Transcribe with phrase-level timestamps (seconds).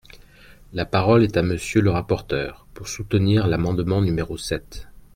[0.73, 4.87] La parole est à Monsieur le rapporteur, pour soutenir l’amendement numéro sept.